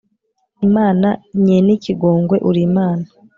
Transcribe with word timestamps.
imana 0.67 1.07
nyen'ikigongwe, 1.43 2.37
uri 2.49 2.61
imana 2.69 3.05